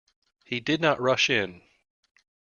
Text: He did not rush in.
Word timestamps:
He 0.45 0.59
did 0.59 0.81
not 0.81 0.99
rush 0.99 1.29
in. 1.29 1.61